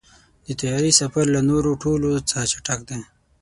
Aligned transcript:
د 0.45 0.47
طیارې 0.61 0.91
سفر 1.01 1.25
له 1.35 1.41
نورو 1.49 1.71
ټولو 1.83 2.09
څخه 2.29 2.43
چټک 2.51 2.79
دی. 2.89 2.99